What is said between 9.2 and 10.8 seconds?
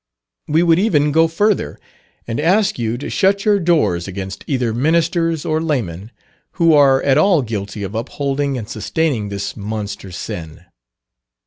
this monster sin.